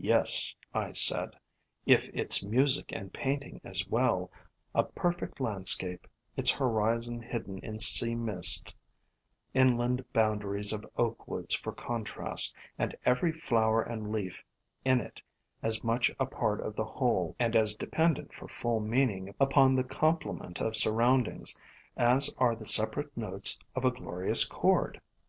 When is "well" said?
3.86-4.32